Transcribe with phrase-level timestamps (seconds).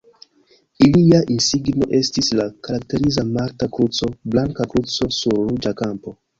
[0.85, 6.19] Ilia insigno estis la karakteriza malta kruco, blanka kruco sur ruĝa kampo.